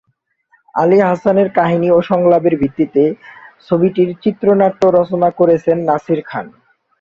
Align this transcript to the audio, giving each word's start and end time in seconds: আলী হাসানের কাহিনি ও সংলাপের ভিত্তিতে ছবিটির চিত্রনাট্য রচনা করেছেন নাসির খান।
আলী 0.75 0.97
হাসানের 1.01 1.49
কাহিনি 1.53 1.87
ও 1.91 1.99
সংলাপের 2.01 2.55
ভিত্তিতে 2.61 3.03
ছবিটির 3.67 4.09
চিত্রনাট্য 4.23 4.81
রচনা 4.97 5.29
করেছেন 5.39 5.77
নাসির 5.89 6.21
খান। 6.25 6.45